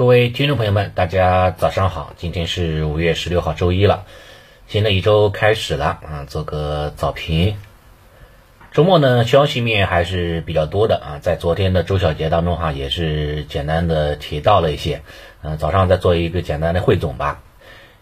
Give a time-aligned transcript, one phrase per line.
[0.00, 4.06] 各位听众朋友们，大家早上好，今天是五月十六号，周一了，
[4.66, 7.58] 新的一周开始了啊，做个早评。
[8.72, 15.02] 周末呢，消息面还是比较多的啊，在昨天的周小结当中哈，也是简单的提到了一些，
[15.42, 17.42] 嗯，早上再做一个简单的汇总吧。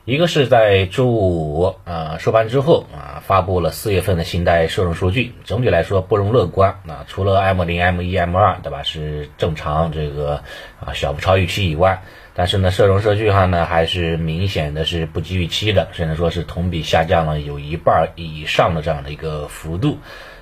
[0.09, 7.05] 一个是在周五啊收盘之后啊，发布了四月份的信贷社融数据，总体来说不容乐观啊。
[7.07, 10.43] 除了 M 零、M 一、M 二对吧是正常这个
[10.81, 12.03] 啊小幅超预期以外，
[12.33, 19.99] 但是呢社融数据上呢还是明显的是不及预期的，甚至说是同比下降了有一半以上的这样的一个幅度。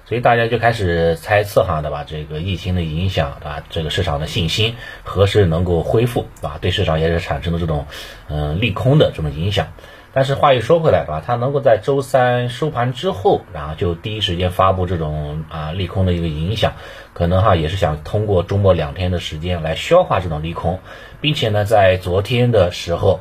[0.08, 2.04] 所以大家就开始猜测哈，对吧？
[2.06, 3.64] 这个疫情的影响，对吧？
[3.70, 6.58] 这个市场的信心何时能够恢复，对吧？
[6.60, 7.86] 对市场也是产生了这种
[8.28, 9.66] 嗯利空的这种影响。
[10.12, 11.22] 但是话又说回来，吧？
[11.26, 16.74] 它能够在周三收盘之后，然后就第一时间发布这种啊利空的一个影响，
[17.12, 20.78] 可能哈也是想通过周末两天的时间来消化这种利空，
[21.20, 23.18] 并且呢，在昨天的时候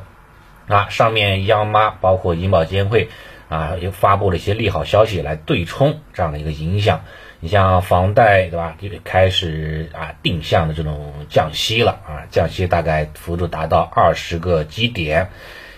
[0.68, 3.08] 啊，上面央妈包括银保监会。
[3.48, 7.04] 啊，又发布了一些利好消息来对冲这样的一个影响。
[7.38, 8.76] 你像房贷，对吧？
[8.80, 15.28] 就开始啊定向的这种降息了啊，降息大概幅度达到二十个基点，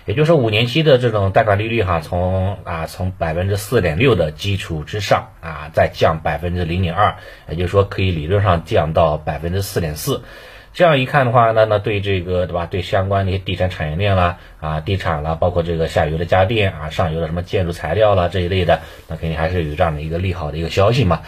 [0.07, 7.17] 也就是五年期的这种贷款利率哈，从啊从百分之四点六的基础之上啊再降百分之零点二，
[7.49, 10.23] 也就是说可以理论上降到百分之四点四。
[10.79, 12.67] 这样一看的话，那那对这个对吧？
[12.67, 21.23] 对相关的一些地产产业链啦，啊，地产啦，包括这个下游的家电啊，上游的什么建筑材料啦这一类的，那肯定还是有这样的一个利好的一个消息嘛。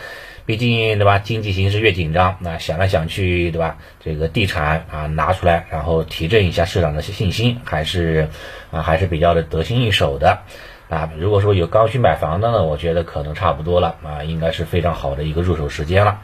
[0.46, 1.18] 毕竟对吧？
[1.18, 3.78] 经济形势越紧张，那想来想去对吧？
[3.98, 8.28] 这个地产啊拿出来，然后提振一下市场的信心，还是
[8.70, 10.42] 啊还是比较的得心应手的
[10.88, 11.10] 啊。
[11.18, 16.20] 如果说有刚需买房的呢，我觉得可能差不多了啊，应该是非常好的一个入手时间了。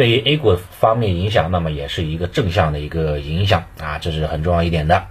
[0.00, 5.08] 对于 A 股方面影响，那么也是一个正向的一个影响啊，这是很重要一点的。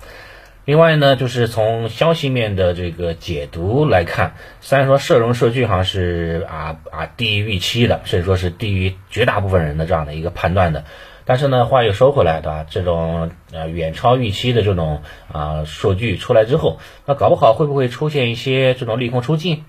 [0.66, 10.86] 另外呢，就是从消息面的这个解读来看，虽然说社融数据好像是啊啊低于预期的，甚至说是低于绝大部分人的这样的一个判断的，
[11.24, 12.66] 但是呢，话又说回来，对吧？
[12.68, 19.66] 这种呃远超预期的这种啊数据出来之后，那搞不好会不会出现一些这种利空出尽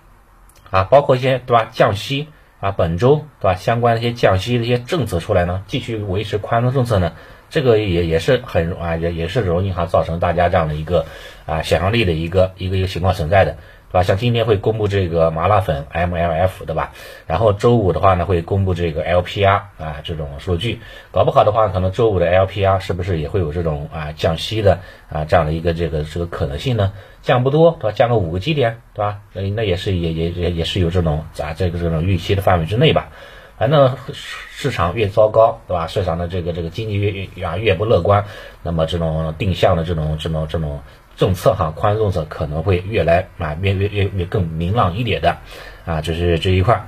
[0.70, 0.84] 啊？
[0.84, 2.28] 包括一些对吧降息。
[2.60, 3.54] 啊，本周对吧？
[3.54, 7.14] 相关的一些降息的一些政策出来呢，继续维持宽松政策呢，
[7.48, 11.06] 这个也也是很啊，也也是容易哈造成大家这样的一个
[11.46, 13.56] 啊想象力的一个一个一个情况存在的。
[13.90, 14.02] 对吧？
[14.04, 16.92] 像今天会公布这个麻辣粉 MLF，对吧？
[17.26, 20.80] 然后周五的话呢，会公布这个 LPR 啊这种数据，
[21.10, 26.92] 搞不好的话，可能周五的 LPR 是不是也会有这种啊降息的啊这样的一个这个这个可能性呢？
[27.22, 27.96] 降不多，对吧？
[27.96, 29.18] 降个五个基点，对吧？
[29.32, 33.10] 那那也是也也也也是有这种啊这个这种预期的范围之内吧。
[33.58, 35.88] 反正市场越糟糕，对吧？
[35.88, 38.24] 市场的这个这个经济越越啊越不乐观，
[38.62, 40.80] 那么这种定向的这种这种这种。
[41.20, 45.36] 政策哈，宽松策可能会越来啊越越越越更明朗一点的，
[45.84, 46.86] 啊，就是这一块。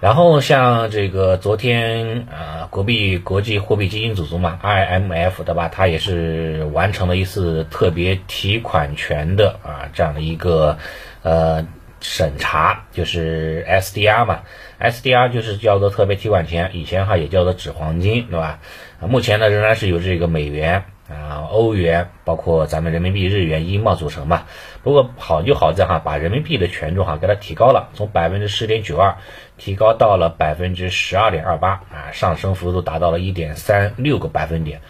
[0.00, 5.68] 然后像这个昨天啊，国币国际货币基金组织嘛，IMF 对吧？
[5.68, 10.78] 它也是完成了一次特别提款权的啊这样的一个
[11.22, 11.66] 呃
[12.00, 14.40] 审查，就是 SDR 嘛
[14.80, 18.60] ，SDR 就是叫做特别提款权，以前哈也叫做纸黄金对吧？
[19.02, 20.84] 目前呢仍然是由这个美元。
[21.08, 24.42] 啊，欧元包括咱们人民币、日元、英镑组成嘛。
[24.82, 29.16] 不过好就好在哈，把人民币的权重哈给它提高了，从百分之十点九二
[29.56, 34.82] 提高到了百分之十二点二八啊，上升幅度达到了一点三六个百分点。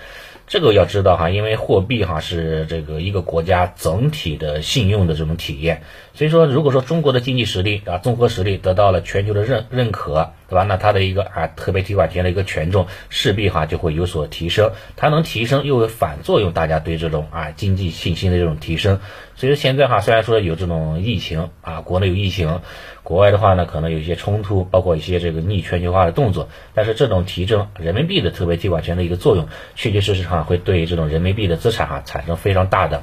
[0.48, 5.82] 这个要知道哈，因为货币哈是这个一个国家整体的信用的这种体验，
[6.14, 10.64] 所以说如果说中国的经济实力啊综合实力得到了全球的认认可，对吧？
[10.64, 19.00] 那它的一个啊特别提款权的一个权重势必哈就会有所提升，它能提升又有反作用，大家对这种啊经济信心的这种提升。
[19.36, 22.60] 所以说现在哈虽然说有这种疫情啊，国内有疫情。
[23.04, 33.02] 国外的话呢，可能有一些冲突，包括一些这个逆全球化的动作，但是这种提振人民币的特别提款权的一个作用，确确实实哈会对这种人民币的资产哈产生非常大的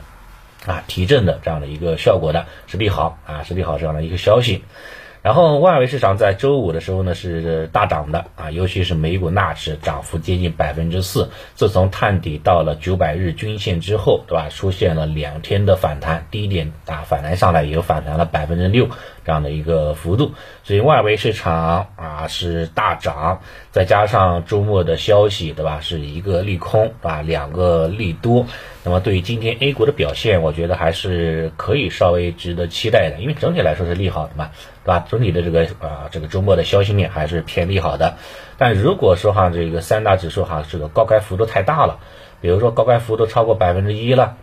[0.67, 4.63] 啊提振的这样的一个效果的，是利好啊，是利好这样的一个消息。
[5.25, 11.31] 然后外围市场在周五的时候呢是大涨的啊，尤其是美股纳指涨幅接近百分之四。
[11.55, 14.49] 自从探底到了九百日均线之后，对吧？
[14.49, 18.87] 出现了两天的反弹，低点啊反弹上来也就反弹了百分之六
[19.25, 20.33] 这样的一个幅度。
[20.63, 23.41] 所以外围市场啊是大涨，
[23.71, 25.79] 再加上周末的消息，对吧？
[25.81, 28.45] 是一个利空啊，两个利多。
[28.83, 34.51] 那么对于今天 A 股的表现，我觉得还是可以稍微值得期待的，因为整体来说是利好的嘛。
[34.83, 35.03] 对吧？
[35.09, 38.17] 整体的这个啊，这个周末的消息面还是偏利好的。
[38.59, 41.97] 但如果说哈，这个三大指数哈，这个高开幅度太大了，
[42.41, 44.37] 比比如说高开幅度超过百分之一了，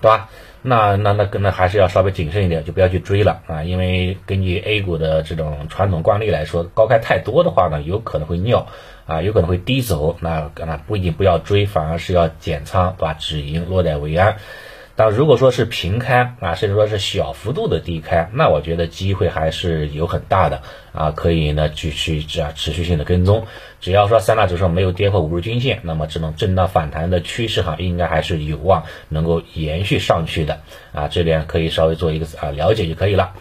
[0.00, 0.28] 对吧？
[0.66, 8.66] 那那那那还是要稍微谨慎一点，就不要去追了啊，因为根据 A 股的这种传统惯例来说，高开太多的话呢，有可能会尿
[9.06, 13.14] 啊，有可能会低走，那那不一定不要追，反而是要减仓，把？
[13.14, 14.36] 止盈，落袋为安。
[14.96, 20.62] 但如果说是平开啊，甚至说是小幅度的低开，那我觉得机会还是有很大的
[20.92, 23.46] 啊，可以呢继续这样持续性的跟踪。
[23.80, 30.60] 只要说三大指数没有跌破五日均线，那么这种震荡反弹的趋势哈，应该还是有望能够延续上去的
[30.92, 31.08] 啊。
[31.08, 33.34] 这点可以稍微做一个啊了解就可以了。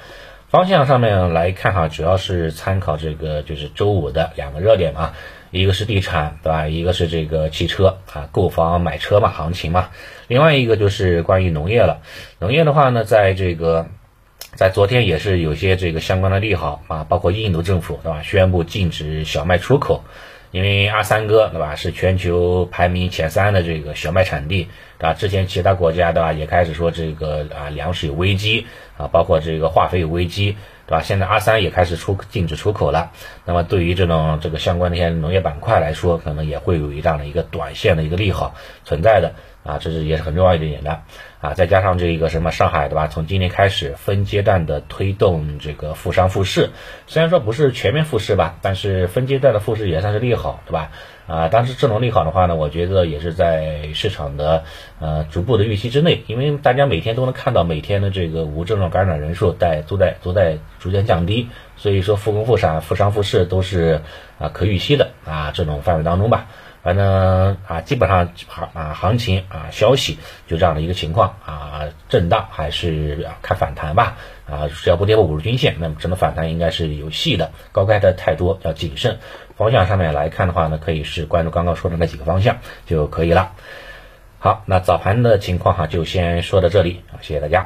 [0.49, 5.13] 方向上面来看哈，主要是参考这个就是周五的两个热点嘛。
[5.55, 6.67] 一个是地产，对吧？
[6.67, 9.87] 一个是这个汽车啊，购房买车嘛，行情嘛。
[10.27, 12.01] 另外一个就是关于农业了。
[12.39, 13.87] 农业的话呢，在这个
[14.55, 20.03] 在昨天也是有些这个相关的利好啊，包括印度政府对吧，宣布禁止小麦出口，
[20.51, 24.67] 因为阿三哥对吧，是全球排名前三的这个小麦产地，
[24.99, 25.13] 对吧？
[25.13, 28.67] 之前其他国家对吧，也开始说这个啊粮食有危机
[28.97, 30.57] 啊，包括这个化肥有危机。
[30.87, 31.01] 对吧？
[31.01, 33.11] 现在阿三也开始出禁止出口了，
[33.45, 39.33] 那么对于这种这个相关的一些农业板块来说，可能也会有一这样的一个短线的一个利好存在的
[39.65, 41.01] 啊，这是也是很重要一点的
[41.41, 41.53] 啊。
[41.53, 43.07] 再加上这个什么上海对吧？
[43.07, 46.69] 从今年开始分阶段的推动这个复商复市，
[47.07, 50.91] 虽然说不是全面复市吧，但是分阶段的复市也算是利好，对吧？
[51.27, 54.63] 啊，当时这种利好的话呢，我觉得也是在市场的
[54.99, 64.01] 呃逐步的预期之内，因为大家每天都能看到每天的这个无症状感染人数在都在都在逐渐降低，所以说复工复产、复商复市都是
[64.37, 66.45] 啊可预期的啊这种范围当中吧。
[66.85, 74.17] 反正啊，基本上行啊行情啊消息就这样的一个情况啊，震荡还是看反弹吧
[74.47, 77.51] 啊，只要不跌破五日均线，那么整个反弹应该是有戏的。
[77.71, 79.17] 高开的太多要谨慎。
[79.57, 83.53] 方向上面来看的话呢，可以是关注刚刚说的那几个方向就可以了。
[84.37, 87.63] 好，那早盘的情况哈就先说到这里，谢谢大家。